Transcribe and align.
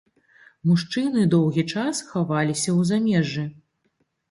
Мужчыны 0.69 1.21
доўгі 1.35 1.65
час 1.75 1.95
хаваліся 2.15 2.69
ў 2.79 2.91
замежжы. 2.95 3.47